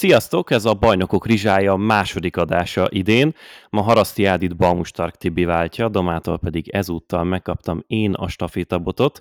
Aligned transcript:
Sziasztok, 0.00 0.50
ez 0.50 0.64
a 0.64 0.74
Bajnokok 0.74 1.26
Rizsája 1.26 1.76
második 1.76 2.36
adása 2.36 2.86
idén. 2.90 3.34
Ma 3.70 3.80
Haraszti 3.80 4.24
Ádit 4.24 4.56
Balmustark 4.56 5.16
Tibi 5.16 5.44
váltja, 5.44 5.88
Domától 5.88 6.38
pedig 6.38 6.68
ezúttal 6.68 7.24
megkaptam 7.24 7.82
én 7.86 8.12
a 8.12 8.28
stafétabotot. 8.28 9.20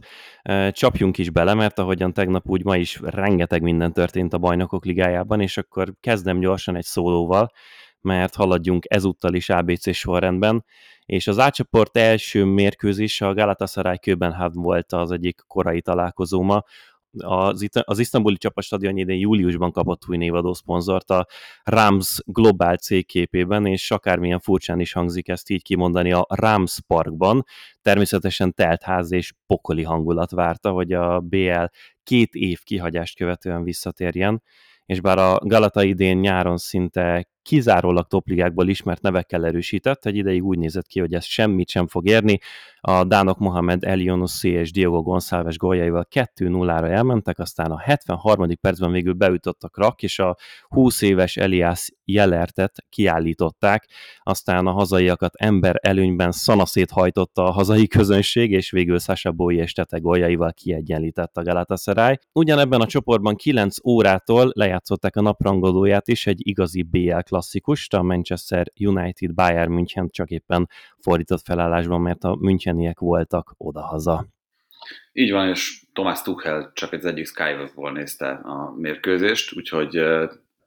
Csapjunk 0.71 1.17
is 1.17 1.29
bele, 1.29 1.53
mert 1.53 1.79
ahogyan 1.79 2.13
tegnap 2.13 2.49
úgy 2.49 2.63
ma 2.63 2.75
is 2.75 2.99
rengeteg 3.03 3.61
minden 3.61 3.93
történt 3.93 4.33
a 4.33 4.37
Bajnokok 4.37 4.85
Ligájában, 4.85 5.41
és 5.41 5.57
akkor 5.57 5.93
kezdem 5.99 6.39
gyorsan 6.39 6.75
egy 6.75 6.85
szólóval, 6.85 7.51
mert 8.01 8.35
haladjunk 8.35 8.85
ezúttal 8.87 9.33
is 9.33 9.49
ABC 9.49 9.95
sorrendben, 9.95 10.65
és 11.05 11.27
az 11.27 11.39
átcsoport 11.39 11.97
első 11.97 12.43
mérkőzés 12.43 13.21
a 13.21 13.33
Galatasaray 13.33 13.99
Köbenhavn 13.99 14.61
volt 14.61 14.93
az 14.93 15.11
egyik 15.11 15.41
korai 15.47 15.81
találkozóma, 15.81 16.63
az, 17.17 17.67
az 17.83 17.99
isztambuli 17.99 18.37
csapat 18.37 18.63
stadion 18.63 18.97
idén 18.97 19.19
júliusban 19.19 19.71
kapott 19.71 20.07
új 20.07 20.17
névadó 20.17 20.53
szponzort 20.53 21.09
a 21.09 21.27
Rams 21.63 22.19
globál 22.25 22.77
cégképében, 22.77 23.65
és 23.65 23.91
akármilyen 23.91 24.39
furcsán 24.39 24.79
is 24.79 24.91
hangzik 24.91 25.27
ezt 25.27 25.49
így 25.49 25.61
kimondani 25.61 26.11
a 26.11 26.25
Rams 26.29 26.79
Parkban, 26.87 27.45
természetesen 27.81 28.53
teltház 28.53 29.11
és 29.11 29.33
pokoli 29.47 29.83
hangulat 29.83 30.31
várta, 30.31 30.71
hogy 30.71 30.93
a 30.93 31.19
BL 31.19 31.63
két 32.03 32.33
év 32.33 32.59
kihagyást 32.63 33.15
követően 33.15 33.63
visszatérjen, 33.63 34.43
és 34.85 35.01
bár 35.01 35.17
a 35.17 35.39
Galata 35.43 35.83
idén 35.83 36.17
nyáron 36.17 36.57
szinte 36.57 37.27
kizárólag 37.41 38.07
topligákból 38.07 38.67
ismert 38.67 39.01
nevekkel 39.01 39.45
erősített, 39.45 40.05
egy 40.05 40.15
ideig 40.15 40.43
úgy 40.43 40.57
nézett 40.57 40.87
ki, 40.87 40.99
hogy 40.99 41.13
ez 41.13 41.25
semmit 41.25 41.69
sem 41.69 41.87
fog 41.87 42.07
érni. 42.07 42.39
A 42.81 43.03
Dánok 43.03 43.37
Mohamed 43.37 43.83
Elionossi 43.83 44.49
és 44.49 44.71
Diogo 44.71 45.01
Gonçalves 45.01 45.57
góljaival 45.57 46.07
2-0-ra 46.15 46.89
elmentek, 46.89 47.39
aztán 47.39 47.71
a 47.71 47.79
73. 47.79 48.47
percben 48.61 48.91
végül 48.91 49.13
beütött 49.13 49.63
a 49.63 49.95
és 49.97 50.19
a 50.19 50.37
20 50.67 51.01
éves 51.01 51.37
Elias 51.37 51.91
Jelertet 52.05 52.85
kiállították, 52.89 53.89
aztán 54.23 54.67
a 54.67 54.71
hazaiakat 54.71 55.35
ember 55.35 55.75
előnyben 55.81 56.31
szanaszét 56.31 56.91
hajtotta 56.91 57.43
a 57.43 57.51
hazai 57.51 57.87
közönség, 57.87 58.51
és 58.51 58.71
végül 58.71 58.99
Sasha 58.99 59.31
Boy 59.31 59.55
és 59.55 59.73
Tete 59.73 59.97
góljaival 59.97 60.53
kiegyenlített 60.53 61.37
a 61.37 61.43
Galatasaray. 61.43 62.17
Ugyanebben 62.33 62.81
a 62.81 62.85
csoportban 62.85 63.35
9 63.35 63.85
órától 63.85 64.51
lejátszották 64.53 65.15
a 65.15 65.21
naprangolóját 65.21 66.07
is 66.07 66.27
egy 66.27 66.47
igazi 66.47 66.83
BL 66.83 67.19
klasszikust, 67.29 67.93
a 67.93 68.01
Manchester 68.01 68.71
United 68.79 69.33
Bayern 69.33 69.71
München 69.71 70.09
csak 70.09 70.29
éppen 70.29 70.69
fordított 70.97 71.41
felállásban, 71.43 72.01
mert 72.01 72.23
a 72.23 72.35
Müncheniek 72.35 72.99
voltak 72.99 73.53
odahaza. 73.57 74.27
Így 75.11 75.31
van, 75.31 75.47
és 75.47 75.83
Tomás 75.93 76.21
Tuchel 76.21 76.71
csak 76.73 76.91
az 76.91 77.05
egyik 77.05 77.25
Skype-ból 77.25 77.91
nézte 77.91 78.29
a 78.29 78.73
mérkőzést, 78.77 79.55
úgyhogy 79.55 79.93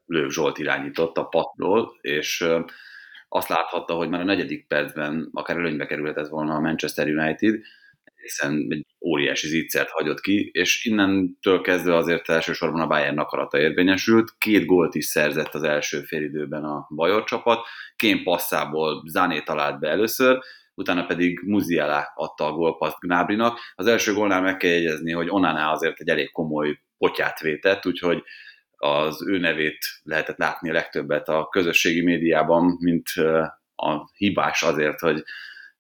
Lőv 0.07 0.31
Zsolt 0.31 0.59
irányított 0.59 1.17
a 1.17 1.25
patról, 1.25 1.99
és 2.01 2.45
azt 3.29 3.49
láthatta, 3.49 3.95
hogy 3.95 4.09
már 4.09 4.21
a 4.21 4.25
negyedik 4.25 4.67
percben 4.67 5.29
akár 5.33 5.57
előnybe 5.57 5.87
kerülhetett 5.87 6.29
volna 6.29 6.55
a 6.55 6.61
Manchester 6.61 7.07
United, 7.07 7.61
hiszen 8.23 8.67
egy 8.69 8.87
óriási 9.01 9.49
zicsert 9.49 9.91
hagyott 9.91 10.21
ki, 10.21 10.51
és 10.53 10.85
innentől 10.85 11.61
kezdve 11.61 11.97
azért 11.97 12.29
elsősorban 12.29 12.81
a 12.81 12.87
Bayern 12.87 13.19
akarata 13.19 13.59
érvényesült. 13.59 14.35
Két 14.39 14.65
gólt 14.65 14.95
is 14.95 15.05
szerzett 15.05 15.55
az 15.55 15.63
első 15.63 16.03
félidőben 16.03 16.65
a 16.65 16.87
Bajor 16.95 17.25
csapat, 17.25 17.67
Kén 17.97 18.23
passzából 18.23 19.03
Zané 19.07 19.41
talált 19.41 19.81
be 19.81 19.89
először, 19.89 20.39
utána 20.75 21.07
pedig 21.07 21.41
Muziala 21.47 22.13
adta 22.15 22.47
a 22.47 22.53
gólpaszt 22.53 23.01
Gnábrinak. 23.01 23.59
Az 23.75 23.87
első 23.87 24.13
gólnál 24.13 24.41
meg 24.41 24.57
kell 24.57 24.71
jegyezni, 24.71 25.13
hogy 25.13 25.29
Onaná 25.31 25.73
azért 25.73 26.01
egy 26.01 26.09
elég 26.09 26.33
komoly 26.33 26.79
potyát 26.99 27.41
vétett, 27.41 27.87
úgyhogy 27.87 28.23
az 28.77 29.27
ő 29.27 29.39
nevét 29.39 29.79
lehetett 30.03 30.39
látni 30.39 30.71
a 30.71 30.73
legtöbbet 30.73 31.29
a 31.29 31.49
közösségi 31.51 32.03
médiában, 32.03 32.77
mint 32.81 33.09
a 33.75 34.11
hibás 34.17 34.63
azért, 34.63 35.01
hogy 35.01 35.23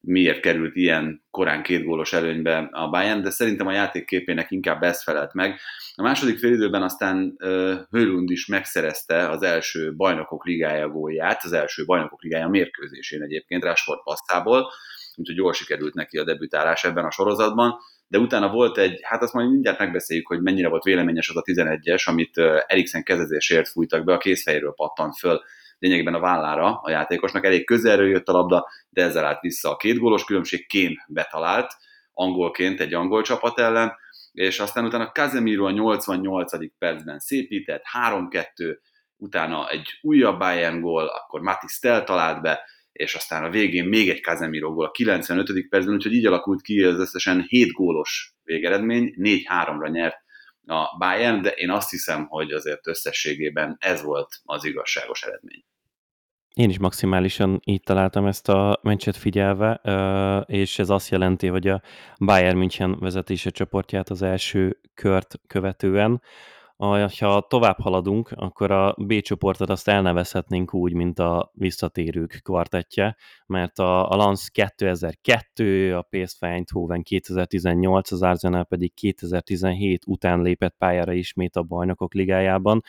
miért 0.04 0.40
került 0.40 0.76
ilyen 0.76 1.22
korán 1.30 1.62
két 1.62 1.84
gólos 1.84 2.12
előnybe 2.12 2.68
a 2.72 2.88
Bayern, 2.88 3.22
de 3.22 3.30
szerintem 3.30 3.66
a 3.66 3.72
játék 3.72 4.04
képének 4.04 4.50
inkább 4.50 4.82
ez 4.82 5.02
felelt 5.02 5.32
meg. 5.32 5.58
A 5.94 6.02
második 6.02 6.38
félidőben 6.38 6.82
aztán 6.82 7.36
Hölund 7.90 8.30
is 8.30 8.46
megszerezte 8.46 9.28
az 9.28 9.42
első 9.42 9.94
bajnokok 9.96 10.46
ligája 10.46 10.88
gólját, 10.88 11.44
az 11.44 11.52
első 11.52 11.84
bajnokok 11.84 12.22
ligája 12.22 12.48
mérkőzésén 12.48 13.22
egyébként 13.22 13.64
Rashford 13.64 14.02
passzából, 14.02 14.72
úgyhogy 15.16 15.36
jól 15.36 15.52
sikerült 15.52 15.94
neki 15.94 16.18
a 16.18 16.24
debütálás 16.24 16.84
ebben 16.84 17.04
a 17.04 17.10
sorozatban, 17.10 17.78
de 18.08 18.18
utána 18.18 18.48
volt 18.48 18.78
egy, 18.78 19.00
hát 19.02 19.22
azt 19.22 19.32
majd 19.32 19.50
mindjárt 19.50 19.78
megbeszéljük, 19.78 20.26
hogy 20.26 20.42
mennyire 20.42 20.68
volt 20.68 20.82
véleményes 20.82 21.28
az 21.28 21.36
a 21.36 21.42
11-es, 21.42 22.04
amit 22.04 22.38
Eriksen 22.66 23.02
kezezésért 23.02 23.68
fújtak 23.68 24.04
be, 24.04 24.12
a 24.12 24.18
kézfejről 24.18 24.74
pattant 24.76 25.18
föl 25.18 25.40
lényegében 25.82 26.14
a 26.14 26.20
vállára 26.20 26.80
a 26.82 26.90
játékosnak. 26.90 27.44
Elég 27.44 27.66
közelről 27.66 28.08
jött 28.08 28.28
a 28.28 28.32
labda, 28.32 28.68
de 28.88 29.02
ezzel 29.02 29.24
állt 29.24 29.40
vissza 29.40 29.70
a 29.70 29.76
két 29.76 29.98
gólos 29.98 30.24
különbség. 30.24 30.66
Kén 30.66 31.04
betalált 31.08 31.72
angolként 32.12 32.80
egy 32.80 32.94
angol 32.94 33.22
csapat 33.22 33.58
ellen, 33.58 33.92
és 34.32 34.60
aztán 34.60 34.84
utána 34.84 35.10
Casemiro 35.10 35.66
a 35.66 35.70
88. 35.70 36.78
percben 36.78 37.18
szépített, 37.18 37.82
3-2, 38.10 38.76
utána 39.16 39.68
egy 39.68 39.98
újabb 40.02 40.38
Bayern 40.38 40.80
gól, 40.80 41.06
akkor 41.06 41.40
Matis 41.40 41.78
Tel 41.78 42.04
talált 42.04 42.42
be, 42.42 42.64
és 42.92 43.14
aztán 43.14 43.44
a 43.44 43.50
végén 43.50 43.84
még 43.84 44.08
egy 44.08 44.22
Casemiro 44.22 44.72
gól 44.72 44.84
a 44.84 44.90
95. 44.90 45.68
percben, 45.68 45.94
úgyhogy 45.94 46.12
így 46.12 46.26
alakult 46.26 46.62
ki 46.62 46.82
az 46.82 46.98
összesen 46.98 47.44
7 47.48 47.72
gólos 47.72 48.34
végeredmény, 48.42 49.14
4-3-ra 49.18 49.90
nyert 49.90 50.16
a 50.66 50.96
Bayern, 50.98 51.42
de 51.42 51.50
én 51.50 51.70
azt 51.70 51.90
hiszem, 51.90 52.26
hogy 52.26 52.52
azért 52.52 52.86
összességében 52.86 53.76
ez 53.80 54.02
volt 54.02 54.28
az 54.44 54.64
igazságos 54.64 55.22
eredmény. 55.22 55.64
Én 56.54 56.68
is 56.68 56.78
maximálisan 56.78 57.60
így 57.64 57.82
találtam 57.82 58.26
ezt 58.26 58.48
a 58.48 58.78
meccset 58.82 59.16
figyelve, 59.16 59.80
és 60.46 60.78
ez 60.78 60.90
azt 60.90 61.10
jelenti, 61.10 61.46
hogy 61.46 61.68
a 61.68 61.82
Bayern 62.18 62.56
München 62.58 62.98
vezetése 62.98 63.50
csoportját 63.50 64.10
az 64.10 64.22
első 64.22 64.80
kört 64.94 65.40
követően, 65.46 66.22
ha 67.18 67.46
tovább 67.48 67.80
haladunk, 67.80 68.30
akkor 68.34 68.70
a 68.70 68.94
B 68.98 69.20
csoportot 69.20 69.70
azt 69.70 69.88
elnevezhetnénk 69.88 70.74
úgy, 70.74 70.92
mint 70.92 71.18
a 71.18 71.50
visszatérők 71.54 72.40
kvartettje, 72.42 73.16
mert 73.46 73.78
a, 73.78 74.10
a 74.10 74.16
Lens 74.16 74.50
2002, 74.50 75.94
a 75.94 76.06
PSV 76.10 76.44
Eindhoven 76.44 77.02
2018, 77.02 78.12
az 78.12 78.22
Arsenal 78.22 78.64
pedig 78.64 78.94
2017 78.94 80.02
után 80.06 80.42
lépett 80.42 80.74
pályára 80.78 81.12
ismét 81.12 81.56
a 81.56 81.62
bajnokok 81.62 82.14
ligájában, 82.14 82.82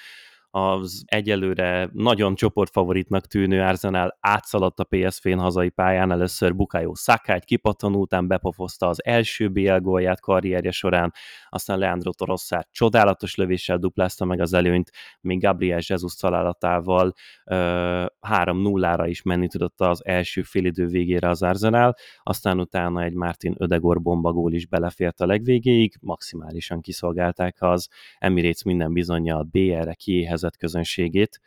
az 0.55 1.03
egyelőre 1.05 1.89
nagyon 1.93 2.35
csoportfavoritnak 2.35 3.27
tűnő 3.27 3.61
Arsenal 3.61 4.17
átszaladt 4.19 4.79
a 4.79 4.83
PSV-n 4.83 5.37
hazai 5.37 5.69
pályán, 5.69 6.11
először 6.11 6.55
Bukayo 6.55 6.93
Saka 6.95 7.33
egy 7.33 7.45
kipattanó 7.45 7.99
után 7.99 8.27
bepofozta 8.27 8.87
az 8.87 9.05
első 9.05 9.49
BL 9.49 9.77
gólját 9.77 10.19
karrierje 10.19 10.71
során, 10.71 11.13
aztán 11.49 11.77
Leandro 11.77 12.11
Torosszár 12.11 12.67
csodálatos 12.71 13.35
lövéssel 13.35 13.77
duplázta 13.77 14.25
meg 14.25 14.39
az 14.39 14.53
előnyt, 14.53 14.91
még 15.21 15.41
Gabriel 15.41 15.81
Jesus 15.87 16.15
találatával 16.15 17.13
3-0-ra 17.45 19.05
is 19.07 19.21
menni 19.21 19.47
tudott 19.47 19.81
az 19.81 20.05
első 20.05 20.41
félidő 20.41 20.87
végére 20.87 21.29
az 21.29 21.41
Arsenal, 21.41 21.95
aztán 22.23 22.59
utána 22.59 23.03
egy 23.03 23.13
Martin 23.13 23.55
Ödegor 23.57 24.01
bombagól 24.01 24.53
is 24.53 24.67
belefért 24.67 25.21
a 25.21 25.25
legvégéig, 25.25 25.93
maximálisan 26.01 26.81
kiszolgálták 26.81 27.55
az 27.59 27.89
Emirates 28.17 28.63
minden 28.63 28.93
bizonyja 28.93 29.37
a 29.37 29.43
BR-re 29.43 29.93
kiéhez 29.93 30.42
szervezett 30.43 30.57
közönségét, 30.57 31.39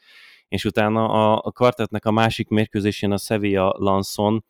és 0.48 0.64
utána 0.64 1.08
a, 1.08 1.40
a 1.44 1.50
kvartetnek 1.50 2.04
a 2.04 2.10
másik 2.10 2.48
mérkőzésén 2.48 3.12
a 3.12 3.18
Sevilla 3.18 3.74
Lanson 3.78 4.44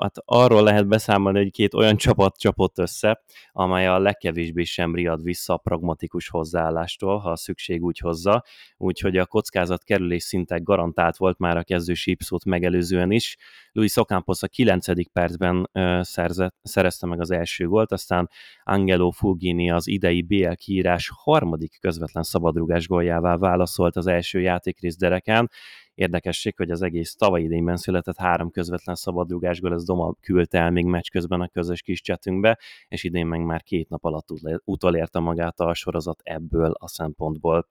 hát 0.00 0.16
arról 0.24 0.62
lehet 0.62 0.88
beszámolni, 0.88 1.38
hogy 1.38 1.50
két 1.50 1.74
olyan 1.74 1.96
csapat 2.06 2.38
csapott 2.38 2.78
össze, 2.78 3.22
amely 3.52 3.86
a 3.86 3.98
legkevésbé 3.98 4.64
sem 4.64 4.94
riad 4.94 5.22
vissza 5.22 5.52
a 5.52 5.56
pragmatikus 5.56 6.28
hozzáállástól, 6.28 7.18
ha 7.18 7.36
szükség 7.36 7.84
úgy 7.84 7.98
hozza, 7.98 8.44
úgyhogy 8.76 9.16
a 9.16 9.26
kockázat 9.26 9.84
kerülés 9.84 10.22
szintek 10.22 10.62
garantált 10.62 11.16
volt 11.16 11.38
már 11.38 11.56
a 11.56 11.62
kezdő 11.62 11.94
sípszót 11.94 12.44
megelőzően 12.44 13.10
is. 13.10 13.36
Luis 13.72 13.96
Ocampos 13.96 14.42
a 14.42 14.46
9. 14.46 15.12
percben 15.12 15.70
szerzett, 16.00 16.54
szerezte 16.62 17.06
meg 17.06 17.20
az 17.20 17.30
első 17.30 17.68
gólt, 17.68 17.92
aztán 17.92 18.30
Angelo 18.64 19.10
Fulgini 19.10 19.70
az 19.70 19.88
idei 19.88 20.22
BL 20.22 20.52
kiírás 20.52 21.10
harmadik 21.14 21.78
közvetlen 21.80 22.22
szabadrugás 22.22 22.86
góljává 22.86 23.36
válaszolt 23.36 23.96
az 23.96 24.06
első 24.06 24.40
játékrész 24.40 24.96
derekán, 24.96 25.50
Érdekesség, 25.98 26.56
hogy 26.56 26.70
az 26.70 26.82
egész 26.82 27.14
tavalyi 27.14 27.44
idényben 27.44 27.76
született 27.76 28.16
három 28.16 28.50
közvetlen 28.50 28.94
szabadrugásból, 28.94 29.72
ez 29.72 29.84
Doma 29.84 30.14
küldte 30.20 30.58
el 30.58 30.70
még 30.70 30.84
meccs 30.84 31.08
közben 31.10 31.40
a 31.40 31.48
közös 31.48 31.82
kis 31.82 32.00
csetünkbe, 32.00 32.58
és 32.88 33.04
idén 33.04 33.26
meg 33.26 33.40
már 33.44 33.62
két 33.62 33.88
nap 33.88 34.04
alatt 34.04 34.28
utolérte 34.64 35.18
magát 35.18 35.60
a 35.60 35.74
sorozat 35.74 36.20
ebből 36.24 36.70
a 36.78 36.88
szempontból. 36.88 37.68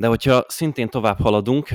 De 0.00 0.06
hogyha 0.06 0.44
szintén 0.48 0.88
tovább 0.88 1.20
haladunk 1.20 1.68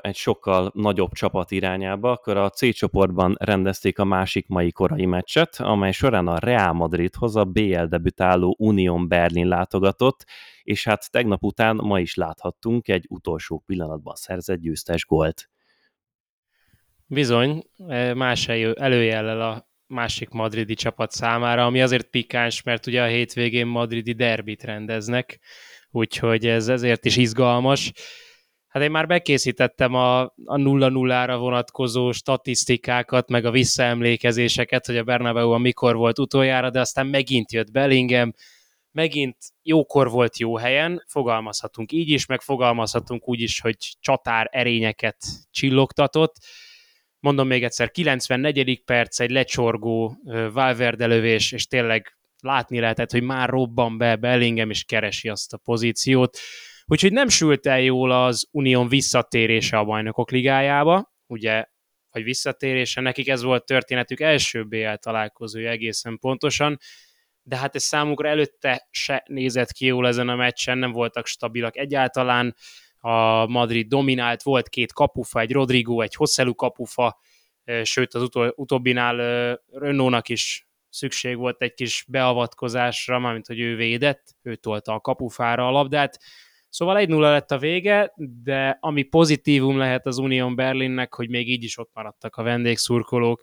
egy 0.00 0.14
sokkal 0.14 0.70
nagyobb 0.74 1.12
csapat 1.12 1.50
irányába, 1.50 2.10
akkor 2.10 2.36
a 2.36 2.50
C 2.50 2.74
csoportban 2.74 3.36
rendezték 3.38 3.98
a 3.98 4.04
másik 4.04 4.48
mai 4.48 4.72
korai 4.72 5.06
meccset, 5.06 5.56
amely 5.58 5.92
során 5.92 6.28
a 6.28 6.38
Real 6.38 6.72
Madridhoz 6.72 7.36
a 7.36 7.44
BL 7.44 7.84
debütáló 7.84 8.54
Union 8.58 9.08
Berlin 9.08 9.48
látogatott, 9.48 10.26
és 10.62 10.84
hát 10.84 11.10
tegnap 11.10 11.42
után 11.42 11.76
ma 11.76 12.00
is 12.00 12.14
láthattunk 12.14 12.88
egy 12.88 13.06
utolsó 13.08 13.62
pillanatban 13.66 14.14
szerzett 14.14 14.60
győztes 14.60 15.04
gólt. 15.04 15.50
Bizony, 17.06 17.64
más 18.14 18.48
előjellel 18.48 19.40
a 19.40 19.68
másik 19.86 20.28
madridi 20.28 20.74
csapat 20.74 21.10
számára, 21.10 21.66
ami 21.66 21.82
azért 21.82 22.10
pikáns, 22.10 22.62
mert 22.62 22.86
ugye 22.86 23.02
a 23.02 23.06
hétvégén 23.06 23.66
madridi 23.66 24.12
derbit 24.12 24.62
rendeznek, 24.62 25.40
úgyhogy 25.92 26.46
ez 26.46 26.68
ezért 26.68 27.04
is 27.04 27.16
izgalmas. 27.16 27.92
Hát 28.68 28.82
én 28.82 28.90
már 28.90 29.06
bekészítettem 29.06 29.94
a, 29.94 30.20
a 30.22 30.56
0-0-ra 30.56 31.36
vonatkozó 31.38 32.12
statisztikákat, 32.12 33.28
meg 33.28 33.44
a 33.44 33.50
visszaemlékezéseket, 33.50 34.86
hogy 34.86 34.96
a 34.96 35.02
Bernabeu 35.02 35.58
mikor 35.58 35.96
volt 35.96 36.18
utoljára, 36.18 36.70
de 36.70 36.80
aztán 36.80 37.06
megint 37.06 37.52
jött 37.52 37.70
Bellingham, 37.70 38.32
megint 38.92 39.36
jókor 39.62 40.10
volt 40.10 40.38
jó 40.38 40.56
helyen, 40.56 41.04
fogalmazhatunk 41.08 41.92
így 41.92 42.08
is, 42.08 42.26
meg 42.26 42.40
fogalmazhatunk 42.40 43.28
úgy 43.28 43.40
is, 43.40 43.60
hogy 43.60 43.76
csatár 44.00 44.48
erényeket 44.50 45.16
csillogtatott. 45.50 46.34
Mondom 47.18 47.46
még 47.46 47.64
egyszer, 47.64 47.90
94. 47.90 48.82
perc, 48.84 49.20
egy 49.20 49.30
lecsorgó 49.30 50.16
Valverde 50.52 51.06
lövés, 51.06 51.52
és 51.52 51.66
tényleg 51.66 52.16
látni 52.42 52.80
lehetett, 52.80 53.10
hogy 53.10 53.22
már 53.22 53.48
robban 53.48 53.98
be 53.98 54.16
Bellingham, 54.16 54.70
és 54.70 54.84
keresi 54.84 55.28
azt 55.28 55.52
a 55.52 55.56
pozíciót. 55.56 56.38
Úgyhogy 56.86 57.12
nem 57.12 57.28
sült 57.28 57.66
el 57.66 57.80
jól 57.80 58.10
az 58.10 58.48
Unión 58.50 58.88
visszatérése 58.88 59.78
a 59.78 59.84
bajnokok 59.84 60.30
ligájába, 60.30 61.12
ugye, 61.26 61.64
vagy 62.10 62.22
visszatérése, 62.22 63.00
nekik 63.00 63.28
ez 63.28 63.42
volt 63.42 63.64
történetük 63.64 64.20
első 64.20 64.64
BL 64.64 64.94
találkozója 64.94 65.70
egészen 65.70 66.18
pontosan, 66.18 66.78
de 67.42 67.56
hát 67.56 67.74
ez 67.74 67.82
számukra 67.82 68.28
előtte 68.28 68.88
se 68.90 69.22
nézett 69.26 69.72
ki 69.72 69.86
jól 69.86 70.06
ezen 70.06 70.28
a 70.28 70.36
meccsen, 70.36 70.78
nem 70.78 70.92
voltak 70.92 71.26
stabilak 71.26 71.76
egyáltalán, 71.76 72.54
a 73.04 73.46
Madrid 73.46 73.88
dominált, 73.88 74.42
volt 74.42 74.68
két 74.68 74.92
kapufa, 74.92 75.40
egy 75.40 75.52
Rodrigo, 75.52 76.00
egy 76.00 76.14
Hosszelu 76.14 76.54
kapufa, 76.54 77.18
sőt 77.82 78.14
az 78.14 78.22
utol, 78.22 78.52
utóbbinál 78.56 79.16
Renault-nak 79.70 80.28
is 80.28 80.66
szükség 80.92 81.36
volt 81.36 81.62
egy 81.62 81.74
kis 81.74 82.04
beavatkozásra, 82.08 83.18
mármint 83.18 83.46
hogy 83.46 83.60
ő 83.60 83.76
védett, 83.76 84.34
ő 84.42 84.56
tolta 84.56 84.94
a 84.94 85.00
kapufára 85.00 85.66
a 85.66 85.70
labdát. 85.70 86.18
Szóval 86.68 86.96
1-0 87.06 87.20
lett 87.20 87.50
a 87.50 87.58
vége, 87.58 88.12
de 88.42 88.78
ami 88.80 89.02
pozitívum 89.02 89.76
lehet 89.76 90.06
az 90.06 90.18
Union 90.18 90.54
Berlinnek, 90.54 91.14
hogy 91.14 91.28
még 91.28 91.48
így 91.48 91.64
is 91.64 91.78
ott 91.78 91.90
maradtak 91.94 92.36
a 92.36 92.42
vendégszurkolók, 92.42 93.42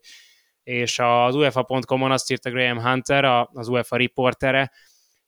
és 0.64 1.00
az 1.00 1.36
UEFA.com-on 1.36 2.12
azt 2.12 2.32
írta 2.32 2.50
Graham 2.50 2.82
Hunter, 2.82 3.26
az 3.54 3.68
UEFA 3.68 3.96
riportere, 3.96 4.72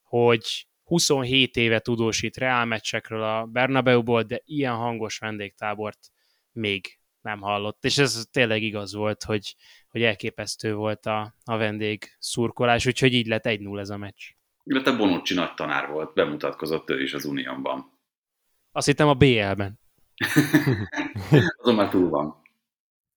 hogy 0.03 0.67
27 0.83 1.55
éve 1.55 1.79
tudósít 1.79 2.37
Real 2.37 2.65
meccsekről 2.65 3.23
a 3.23 3.45
Bernabeu-ból, 3.45 4.23
de 4.23 4.41
ilyen 4.45 4.75
hangos 4.75 5.17
vendégtábort 5.17 5.99
még 6.51 7.00
nem 7.21 7.41
hallott. 7.41 7.85
És 7.85 7.97
ez 7.97 8.25
tényleg 8.31 8.63
igaz 8.63 8.93
volt, 8.93 9.23
hogy, 9.23 9.55
hogy 9.87 10.03
elképesztő 10.03 10.73
volt 10.73 11.05
a, 11.05 11.35
a 11.43 11.57
vendég 11.57 12.15
szurkolás, 12.19 12.85
úgyhogy 12.85 13.13
így 13.13 13.27
lett 13.27 13.43
1-0 13.47 13.79
ez 13.79 13.89
a 13.89 13.97
meccs. 13.97 14.21
Illetve 14.63 14.91
Bonucci 14.91 15.33
nagy 15.33 15.53
tanár 15.53 15.89
volt, 15.89 16.13
bemutatkozott 16.13 16.89
ő 16.89 17.01
is 17.01 17.13
az 17.13 17.25
Uniónban. 17.25 17.99
Azt 18.71 18.87
hittem 18.87 19.07
a 19.07 19.13
BL-ben. 19.13 19.79
Azon 21.61 21.75
már 21.75 21.89
túl 21.89 22.09
van. 22.09 22.40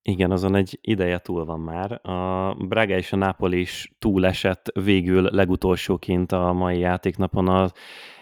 Igen, 0.06 0.30
azon 0.30 0.54
egy 0.54 0.78
ideje 0.80 1.18
túl 1.18 1.44
van 1.44 1.60
már. 1.60 2.06
A 2.08 2.54
Braga 2.54 2.96
és 2.96 3.12
a 3.12 3.16
Napoli 3.16 3.60
is 3.60 3.92
túlesett 3.98 4.70
végül 4.84 5.22
legutolsóként 5.22 6.32
a 6.32 6.52
mai 6.52 6.78
játéknapon 6.78 7.48
az 7.48 7.72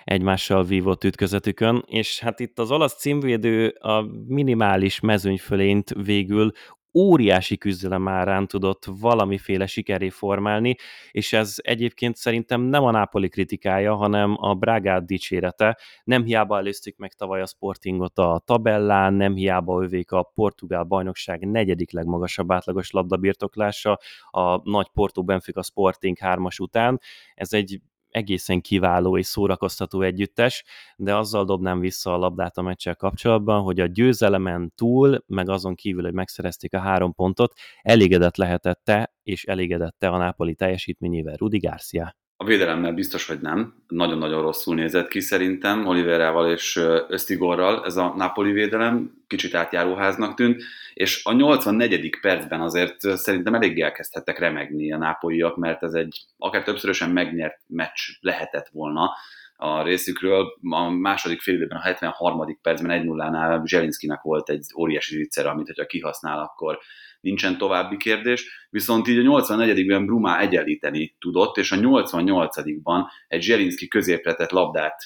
egymással 0.05 0.65
vívott 0.65 1.05
ütközetükön, 1.05 1.85
és 1.87 2.21
hát 2.21 2.41
itt 2.41 2.59
az 2.59 2.71
olasz 2.71 2.95
címvédő 2.99 3.69
a 3.69 4.07
minimális 4.27 5.01
mezőnyfölényt 5.01 5.91
végül 6.05 6.53
óriási 6.95 7.59
küzdelem 7.59 8.09
árán 8.09 8.47
tudott 8.47 8.85
valamiféle 9.01 9.67
sikeré 9.67 10.09
formálni, 10.09 10.77
és 11.11 11.33
ez 11.33 11.55
egyébként 11.57 12.17
szerintem 12.17 12.61
nem 12.61 12.85
a 12.85 12.91
Nápoli 12.91 13.29
kritikája, 13.29 13.95
hanem 13.95 14.37
a 14.41 14.55
Brágát 14.55 15.07
dicsérete. 15.07 15.79
Nem 16.05 16.25
hiába 16.25 16.59
előztük 16.59 16.97
meg 16.97 17.13
tavaly 17.13 17.41
a 17.41 17.47
Sportingot 17.47 18.19
a 18.19 18.43
tabellán, 18.45 19.15
nem 19.15 19.35
hiába 19.35 19.83
övék 19.83 20.13
a 20.13 20.23
portugál 20.35 20.85
bajnokság 20.85 21.47
negyedik 21.47 21.93
legmagasabb 21.93 22.53
átlagos 22.53 22.91
labdabirtoklása 22.91 23.99
a 24.31 24.71
nagy 24.71 24.89
Porto 24.89 25.23
Benfica 25.23 25.63
Sporting 25.63 26.19
hármas 26.19 26.59
után. 26.59 27.01
Ez 27.35 27.53
egy 27.53 27.81
egészen 28.13 28.61
kiváló 28.61 29.19
és 29.19 29.27
szórakoztató 29.27 30.03
együttes, 30.03 30.65
de 30.97 31.17
azzal 31.17 31.45
dobnám 31.45 31.81
vissza 31.81 32.15
a 32.15 32.17
labdát 32.17 32.57
a 32.57 32.63
meccsel 32.63 32.97
kapcsolatban, 32.97 33.63
hogy 33.63 33.81
a 33.81 33.87
győzelemen 33.87 34.73
túl, 34.77 35.25
meg 35.27 35.49
azon 35.49 35.75
kívül, 35.75 36.03
hogy 36.03 36.15
megszerezték 36.15 36.75
a 36.75 36.79
három 36.79 37.15
pontot, 37.15 37.53
elégedett 37.83 38.37
lehetette, 38.37 39.15
és 39.23 39.45
elégedette 39.45 40.09
a 40.09 40.17
Nápoli 40.17 40.55
teljesítményével 40.55 41.37
Rudi 41.37 41.59
Garcia. 41.59 42.15
A 42.43 42.45
védelemmel 42.45 42.93
biztos, 42.93 43.27
hogy 43.27 43.41
nem. 43.41 43.75
Nagyon-nagyon 43.89 44.43
rosszul 44.43 44.75
nézett 44.75 45.09
ki 45.09 45.21
szerintem 45.21 45.87
Oliverával 45.87 46.51
és 46.51 46.77
Ösztigorral 47.09 47.85
ez 47.85 47.97
a 47.97 48.15
Napoli 48.17 48.53
védelem, 48.53 49.25
kicsit 49.27 49.55
átjáróháznak 49.55 50.35
tűnt, 50.35 50.63
és 50.95 51.25
a 51.25 51.33
84. 51.33 52.19
percben 52.21 52.61
azért 52.61 53.01
szerintem 53.01 53.55
elég 53.55 53.81
elkezdhettek 53.81 54.39
remegni 54.39 54.93
a 54.93 54.99
nápoliak, 54.99 55.57
mert 55.57 55.83
ez 55.83 55.93
egy 55.93 56.27
akár 56.39 56.63
többszörösen 56.63 57.11
megnyert 57.11 57.61
meccs 57.67 58.01
lehetett 58.21 58.69
volna 58.73 59.11
a 59.57 59.83
részükről. 59.83 60.47
A 60.71 60.89
második 60.91 61.41
fél 61.41 61.61
évben, 61.61 61.79
a 61.79 61.83
73. 61.83 62.59
percben 62.63 63.03
1-0-nál 63.07 63.63
Zselinszkinek 63.65 64.21
volt 64.23 64.51
egy 64.51 64.67
óriási 64.79 65.17
viccer, 65.17 65.47
amit 65.47 65.67
hogyha 65.67 65.87
kihasznál, 65.87 66.39
akkor 66.39 66.79
nincsen 67.23 67.59
további 67.59 67.97
kérdés, 67.97 68.67
viszont 68.71 69.09
így 69.09 69.27
a 69.27 69.41
84-ben 69.41 70.07
Brumá 70.07 70.41
egyenlíteni 70.41 71.17
tudott, 71.19 71.57
és 71.57 71.73
a 71.73 71.77
88-ban 71.77 73.05
egy 73.29 73.43
Zselinszki 73.43 73.89
középretett 73.89 74.51
labdát 74.51 74.97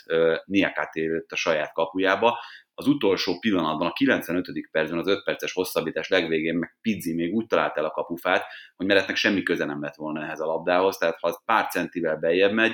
Niakát 0.45 0.95
érült 0.95 1.33
a 1.33 1.37
saját 1.37 1.73
kapujába, 1.73 2.39
az 2.79 2.87
utolsó 2.87 3.39
pillanatban, 3.39 3.87
a 3.87 3.93
95. 3.93 4.69
percben, 4.71 4.99
az 4.99 5.07
5 5.07 5.25
perces 5.25 5.53
hosszabbítás 5.53 6.09
legvégén 6.09 6.55
meg 6.55 6.77
Pizzi 6.81 7.15
még 7.15 7.35
úgy 7.35 7.47
talált 7.47 7.77
el 7.77 7.85
a 7.85 7.91
kapufát, 7.91 8.45
hogy 8.77 8.87
Meretnek 8.87 9.17
semmi 9.17 9.43
köze 9.43 9.65
nem 9.65 9.83
lett 9.83 9.95
volna 9.95 10.23
ehhez 10.23 10.41
a 10.41 10.47
labdához, 10.47 10.97
tehát 10.97 11.19
ha 11.21 11.29
az 11.29 11.45
pár 11.45 11.67
centivel 11.67 12.17
bejebb 12.17 12.53
megy, 12.53 12.73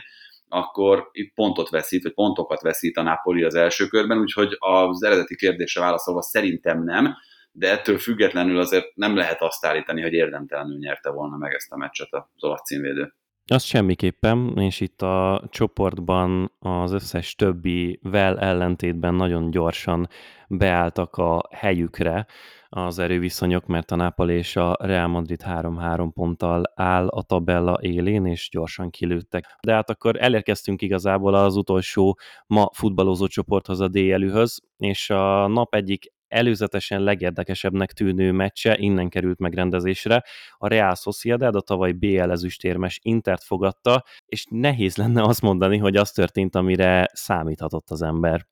akkor 0.49 1.09
itt 1.13 1.35
pontot 1.35 1.69
veszít, 1.69 2.03
vagy 2.03 2.15
pontokat 2.15 2.61
veszít 2.61 2.97
a 2.97 3.03
Napoli 3.03 3.43
az 3.43 3.55
első 3.55 3.87
körben, 3.87 4.19
úgyhogy 4.19 4.57
az 4.59 5.03
eredeti 5.03 5.37
kérdésre 5.37 5.81
válaszolva 5.81 6.23
szerintem 6.23 6.85
nem, 6.85 7.15
de 7.53 7.71
ettől 7.71 7.99
függetlenül 7.99 8.59
azért 8.59 8.95
nem 8.95 9.17
lehet 9.17 9.43
azt 9.43 9.67
állítani, 9.67 10.03
hogy 10.03 10.13
érdemtelenül 10.13 10.79
nyerte 10.79 11.11
volna 11.11 11.37
meg 11.37 11.55
ezt 11.55 11.73
a 11.73 11.77
meccset 11.77 12.09
az 12.13 12.45
olasz 12.45 12.63
címvédő. 12.63 13.15
Azt 13.47 13.67
semmiképpen, 13.67 14.59
és 14.59 14.81
itt 14.81 15.03
a 15.03 15.49
csoportban 15.51 16.53
az 16.59 16.93
összes 16.93 17.35
többivel 17.35 18.39
ellentétben 18.39 19.15
nagyon 19.15 19.51
gyorsan 19.51 20.09
beálltak 20.49 21.17
a 21.17 21.43
helyükre 21.51 22.27
az 22.69 22.99
erőviszonyok, 22.99 23.67
mert 23.67 23.91
a 23.91 23.97
Napoli 23.97 24.35
és 24.35 24.57
a 24.57 24.77
Real 24.81 25.07
Madrid 25.07 25.43
3-3 25.47 26.11
ponttal 26.15 26.63
áll 26.75 27.07
a 27.07 27.23
tabella 27.23 27.79
élén, 27.81 28.27
és 28.27 28.49
gyorsan 28.53 28.91
kilőttek. 28.91 29.45
De 29.63 29.73
hát 29.73 29.91
akkor 29.91 30.23
elérkeztünk 30.23 30.83
igazából 30.83 31.35
az 31.35 31.57
utolsó 31.57 32.19
ma 32.47 32.71
futballozó 32.73 33.27
csoporthoz, 33.27 33.81
a 33.81 33.89
DLÜ-höz, 33.89 34.61
és 34.77 35.11
a 35.11 35.47
nap 35.47 35.75
egyik 35.75 36.13
előzetesen 36.33 37.03
legérdekesebbnek 37.03 37.93
tűnő 37.93 38.33
meccse 38.33 38.77
innen 38.79 39.09
került 39.09 39.39
megrendezésre. 39.39 40.25
A 40.57 40.69
Real 40.69 40.95
Sociedad 40.95 41.55
a 41.55 41.61
tavaly 41.61 41.93
BL 41.93 42.31
ezüstérmes 42.31 42.99
Intert 43.03 43.45
fogadta, 43.45 44.05
és 44.27 44.47
nehéz 44.51 44.97
lenne 44.97 45.23
azt 45.23 45.43
mondani, 45.43 45.79
hogy 45.79 45.97
az 45.97 46.11
történt, 46.11 46.55
amire 46.55 47.09
számíthatott 47.13 47.91
az 47.91 48.03
ember. 48.03 48.47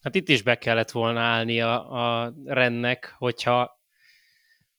Hát 0.00 0.14
itt 0.14 0.28
is 0.28 0.42
be 0.42 0.58
kellett 0.58 0.90
volna 0.90 1.20
állni 1.20 1.60
a, 1.60 1.92
a 2.24 2.34
rendnek, 2.44 3.14
hogyha 3.18 3.78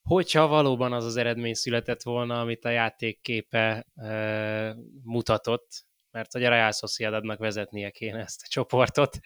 hogyha 0.02 0.48
valóban 0.48 0.94
az 0.94 1.06
az 1.06 1.16
eredmény 1.16 1.54
született 1.54 2.02
volna, 2.02 2.40
amit 2.40 2.66
a 2.66 2.70
játékképe 2.70 3.86
e, 3.96 4.76
mutatott, 5.04 5.86
mert 6.12 6.32
hogy 6.32 6.44
a 6.44 6.50
Real 6.50 6.72
Sociedadnak 6.72 7.40
vezetnie 7.40 7.90
kéne 7.90 8.20
ezt 8.20 8.42
a 8.44 8.48
csoportot, 8.50 9.20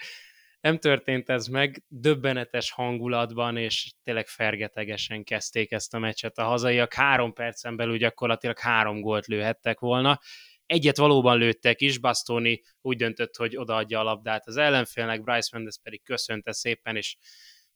nem 0.66 0.78
történt 0.78 1.30
ez 1.30 1.48
meg, 1.48 1.84
döbbenetes 1.88 2.72
hangulatban, 2.72 3.58
és 3.58 3.94
tényleg 4.04 4.28
fergetegesen 4.28 5.24
kezdték 5.24 5.72
ezt 5.72 5.94
a 5.94 6.00
meccset 6.00 6.38
a 6.38 6.44
hazaiak. 6.44 6.94
Három 6.94 7.34
percen 7.34 7.76
belül 7.76 7.98
gyakorlatilag 7.98 8.60
három 8.60 9.02
gólt 9.02 9.26
lőhettek 9.26 9.80
volna, 9.80 10.20
Egyet 10.66 10.98
valóban 10.98 11.38
lőttek 11.38 11.82
is, 11.82 11.98
Bastoni 11.98 12.62
úgy 12.82 12.98
döntött, 12.98 13.36
hogy 13.36 13.58
odaadja 13.58 14.00
a 14.00 14.04
labdát 14.04 14.48
az 14.48 14.58
ellenfélnek, 14.58 15.24
Bryce 15.24 15.50
Mendes 15.52 15.78
pedig 15.84 16.04
köszönte 16.04 16.52
szépen, 16.52 16.96
és 16.96 17.18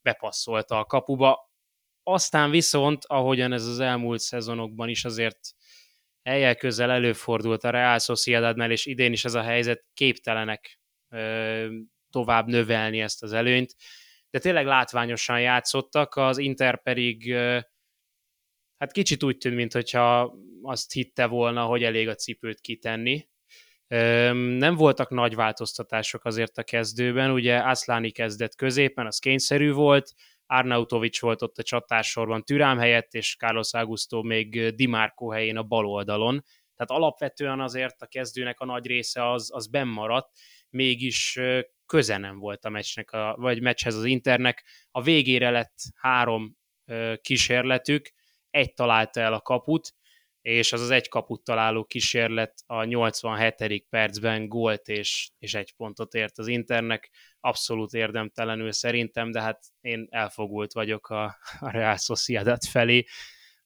bepasszolta 0.02 0.78
a 0.78 0.84
kapuba. 0.84 1.50
Aztán 2.02 2.50
viszont, 2.50 3.04
ahogyan 3.06 3.52
ez 3.52 3.66
az 3.66 3.80
elmúlt 3.80 4.20
szezonokban 4.20 4.88
is 4.88 5.04
azért 5.04 5.38
eljel 6.22 6.56
közel 6.56 6.90
előfordult 6.90 7.64
a 7.64 7.70
Real 7.70 7.98
Sociedadnál, 7.98 8.70
és 8.70 8.86
idén 8.86 9.12
is 9.12 9.24
ez 9.24 9.34
a 9.34 9.42
helyzet 9.42 9.84
képtelenek 9.94 10.80
tovább 12.10 12.46
növelni 12.46 13.00
ezt 13.00 13.22
az 13.22 13.32
előnyt, 13.32 13.74
de 14.30 14.38
tényleg 14.38 14.66
látványosan 14.66 15.40
játszottak, 15.40 16.16
az 16.16 16.38
Inter 16.38 16.82
pedig 16.82 17.34
hát 18.78 18.92
kicsit 18.92 19.22
úgy 19.22 19.36
tűnt, 19.36 19.56
mintha 19.56 20.34
azt 20.62 20.92
hitte 20.92 21.26
volna, 21.26 21.64
hogy 21.64 21.82
elég 21.82 22.08
a 22.08 22.14
cipőt 22.14 22.60
kitenni. 22.60 23.28
Nem 24.58 24.74
voltak 24.74 25.10
nagy 25.10 25.34
változtatások 25.34 26.24
azért 26.24 26.58
a 26.58 26.62
kezdőben, 26.62 27.30
ugye 27.30 27.58
Asláni 27.58 28.10
kezdett 28.10 28.54
középen, 28.54 29.06
az 29.06 29.18
kényszerű 29.18 29.72
volt, 29.72 30.14
Arnautovics 30.46 31.20
volt 31.20 31.42
ott 31.42 31.58
a 31.58 31.62
csatársorban 31.62 32.44
Türám 32.44 32.78
helyett, 32.78 33.14
és 33.14 33.36
Carlos 33.38 33.72
Augusto 33.72 34.22
még 34.22 34.74
Di 34.74 34.88
helyén 35.32 35.56
a 35.56 35.62
bal 35.62 35.86
oldalon. 35.86 36.44
Tehát 36.76 37.02
alapvetően 37.02 37.60
azért 37.60 38.02
a 38.02 38.06
kezdőnek 38.06 38.60
a 38.60 38.64
nagy 38.64 38.86
része 38.86 39.30
az, 39.30 39.50
az 39.52 39.66
maradt, 39.66 40.30
mégis 40.70 41.38
köze 41.86 42.16
nem 42.16 42.38
volt 42.38 42.64
a 42.64 42.68
meccsnek, 42.68 43.10
a, 43.10 43.34
vagy 43.38 43.62
meccshez 43.62 43.94
az 43.94 44.04
Internek. 44.04 44.64
A 44.90 45.02
végére 45.02 45.50
lett 45.50 45.78
három 45.94 46.56
kísérletük, 47.20 48.10
egy 48.50 48.74
találta 48.74 49.20
el 49.20 49.32
a 49.32 49.40
kaput, 49.40 49.94
és 50.42 50.72
az 50.72 50.80
az 50.80 50.90
egy 50.90 51.08
kaput 51.08 51.44
találó 51.44 51.84
kísérlet 51.84 52.54
a 52.66 52.84
87. 52.84 53.86
percben 53.88 54.48
gólt 54.48 54.88
és, 54.88 55.30
és 55.38 55.54
egy 55.54 55.74
pontot 55.76 56.14
ért 56.14 56.38
az 56.38 56.46
Internek, 56.46 57.10
abszolút 57.40 57.92
érdemtelenül 57.92 58.72
szerintem, 58.72 59.30
de 59.30 59.40
hát 59.40 59.64
én 59.80 60.06
elfogult 60.10 60.72
vagyok 60.72 61.08
a, 61.08 61.24
a 61.58 61.70
Real 61.70 61.96
Sociedad 61.96 62.64
felé, 62.64 63.04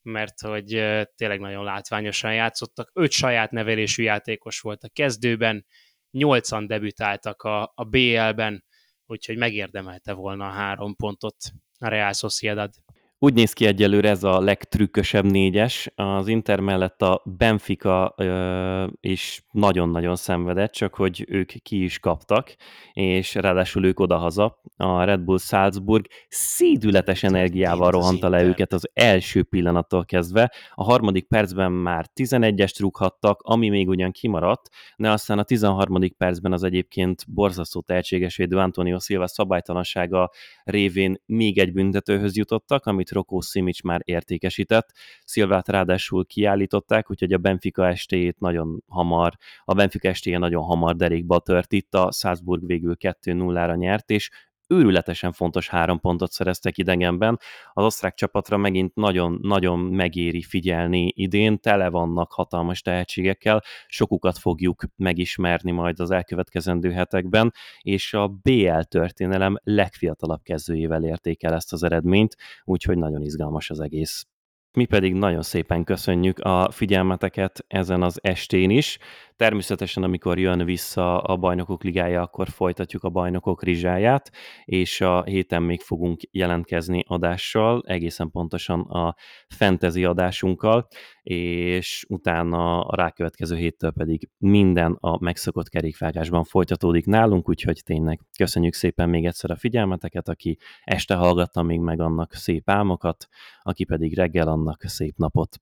mert 0.02 0.40
hogy 0.40 0.66
tényleg 1.14 1.40
nagyon 1.40 1.64
látványosan 1.64 2.34
játszottak. 2.34 2.90
Öt 2.92 3.11
saját 3.11 3.50
nevelésű 3.50 4.02
játékos 4.02 4.61
volt 4.61 4.82
a 4.82 4.88
kezdőben, 4.88 5.66
nyolcan 6.14 6.66
debütáltak 6.66 7.42
a, 7.42 7.73
a 7.75 7.85
BL-ben, 7.85 8.64
úgyhogy 9.06 9.37
megérdemelte 9.37 10.12
volna 10.12 10.47
a 10.47 10.50
három 10.50 10.97
pontot 10.97 11.37
a 11.78 11.88
Real 11.88 12.12
Sociedad. 12.12 12.75
Úgy 13.24 13.34
néz 13.34 13.52
ki 13.52 13.66
egyelőre 13.66 14.08
ez 14.08 14.24
a 14.24 14.40
legtrükkösebb 14.40 15.24
négyes. 15.24 15.92
Az 15.94 16.28
Inter 16.28 16.60
mellett 16.60 17.02
a 17.02 17.22
Benfica 17.24 18.14
ö, 18.16 18.86
is 19.00 19.44
nagyon-nagyon 19.50 20.16
szenvedett, 20.16 20.72
csak 20.72 20.94
hogy 20.94 21.24
ők 21.28 21.52
ki 21.62 21.82
is 21.82 21.98
kaptak, 21.98 22.54
és 22.92 23.34
ráadásul 23.34 23.84
ők 23.84 24.00
odahaza. 24.00 24.60
A 24.76 25.04
Red 25.04 25.20
Bull 25.20 25.38
Salzburg 25.38 26.06
szídületes 26.28 27.22
energiával 27.22 27.90
rohanta 27.90 28.28
le 28.28 28.42
őket 28.42 28.72
az 28.72 28.90
első 28.92 29.42
pillanattól 29.42 30.04
kezdve. 30.04 30.52
A 30.74 30.84
harmadik 30.84 31.26
percben 31.26 31.72
már 31.72 32.06
11-est 32.14 32.76
rúghattak, 32.78 33.40
ami 33.42 33.68
még 33.68 33.88
ugyan 33.88 34.10
kimaradt, 34.10 34.68
de 34.96 35.10
aztán 35.10 35.38
a 35.38 35.42
13. 35.42 36.14
percben 36.16 36.52
az 36.52 36.62
egyébként 36.62 37.24
borzasztó 37.28 37.80
tehetséges 37.80 38.36
védő 38.36 38.56
Antonio 38.56 38.98
Silva 38.98 39.26
szabálytalansága 39.26 40.30
révén 40.64 41.22
még 41.26 41.58
egy 41.58 41.72
büntetőhöz 41.72 42.36
jutottak, 42.36 42.86
amit 42.86 43.12
Rokó 43.14 43.40
Simic 43.40 43.83
már 43.83 44.00
értékesített. 44.04 44.92
Szilvát 45.25 45.68
ráadásul 45.68 46.26
kiállították, 46.26 47.11
úgyhogy 47.11 47.33
a 47.33 47.38
Benfica 47.38 47.88
estéjét 47.88 48.38
nagyon 48.38 48.83
hamar, 48.88 49.33
a 49.64 49.75
Benfica 49.75 50.09
estéje 50.09 50.38
nagyon 50.38 50.62
hamar 50.62 50.97
derékba 50.97 51.38
tört 51.38 51.73
itt, 51.73 51.94
a 51.94 52.12
Salzburg 52.12 52.66
végül 52.66 52.97
2-0-ra 52.99 53.76
nyert, 53.76 54.11
és 54.11 54.30
őrületesen 54.66 55.33
fontos 55.33 55.68
három 55.68 56.00
pontot 56.00 56.30
szereztek 56.30 56.78
idegenben. 56.78 57.38
Az 57.73 57.85
osztrák 57.85 58.14
csapatra 58.14 58.56
megint 58.56 58.94
nagyon-nagyon 58.94 59.78
megéri 59.78 60.42
figyelni 60.42 61.12
idén, 61.14 61.59
tele 61.61 61.88
vannak 61.88 62.33
hatalmas 62.33 62.83
tehetségekkel, 62.83 63.62
sokukat 63.87 64.38
fogjuk 64.38 64.83
megismerni 64.97 65.71
majd 65.71 66.00
az 66.00 66.11
elkövetkezendő 66.11 66.90
hetekben, 66.90 67.52
és 67.80 68.14
a 68.14 68.28
BL 68.28 68.80
történelem 68.80 69.56
legfiatalabb 69.62 70.42
kezdőjével 70.42 71.04
érték 71.04 71.42
el 71.42 71.54
ezt 71.54 71.73
az 71.73 71.83
eredményt, 71.83 72.37
úgyhogy 72.64 72.99
nagyon 72.99 73.23
izgalmas 73.23 73.71
az 73.71 73.80
egész. 73.80 74.26
Mi 74.74 74.84
pedig 74.84 75.14
nagyon 75.14 75.42
szépen 75.42 75.84
köszönjük 75.84 76.38
a 76.38 76.70
figyelmeteket 76.70 77.64
ezen 77.68 78.02
az 78.02 78.18
estén 78.22 78.70
is. 78.70 78.98
Természetesen, 79.36 80.02
amikor 80.02 80.38
jön 80.38 80.64
vissza 80.64 81.20
a 81.20 81.36
Bajnokok 81.36 81.82
Ligája, 81.82 82.22
akkor 82.22 82.48
folytatjuk 82.48 83.04
a 83.04 83.08
Bajnokok 83.08 83.62
Rizsáját, 83.62 84.30
és 84.64 85.00
a 85.00 85.22
héten 85.22 85.62
még 85.62 85.80
fogunk 85.80 86.20
jelentkezni 86.30 87.04
adással, 87.06 87.82
egészen 87.86 88.30
pontosan 88.30 88.80
a 88.80 89.14
fantasy 89.48 90.04
adásunkkal, 90.04 90.86
és 91.22 92.04
utána 92.08 92.80
a 92.80 92.96
rákövetkező 92.96 93.56
héttől 93.56 93.90
pedig 93.90 94.28
minden 94.38 94.96
a 95.00 95.22
megszokott 95.22 95.68
kerékvágásban 95.68 96.44
folytatódik 96.44 97.06
nálunk, 97.06 97.48
úgyhogy 97.48 97.80
tényleg 97.84 98.20
köszönjük 98.38 98.74
szépen 98.74 99.08
még 99.08 99.26
egyszer 99.26 99.50
a 99.50 99.56
figyelmeteket, 99.56 100.28
aki 100.28 100.58
este 100.84 101.14
hallgatta 101.14 101.62
még 101.62 101.80
meg 101.80 102.00
annak 102.00 102.32
szép 102.32 102.70
álmokat, 102.70 103.28
aki 103.62 103.84
pedig 103.84 104.14
reggel 104.14 104.48
annak 104.48 104.63
szép 104.78 105.16
napot. 105.16 105.56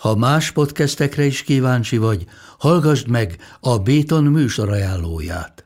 Ha 0.00 0.16
más 0.16 0.52
podcastekre 0.52 1.24
is 1.24 1.42
kíváncsi 1.42 1.96
vagy, 1.96 2.26
hallgassd 2.58 3.08
meg 3.08 3.36
a 3.60 3.78
Béton 3.78 4.24
műsor 4.24 4.70
ajánlóját. 4.70 5.65